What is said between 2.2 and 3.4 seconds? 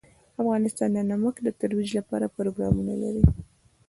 پروګرامونه لري.